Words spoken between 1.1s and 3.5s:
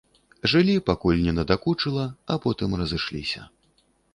не надакучыла, а потым разышліся.